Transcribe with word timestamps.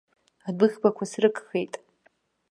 Адәыӷбақәа 0.47 1.03
срыгхеит. 1.11 1.73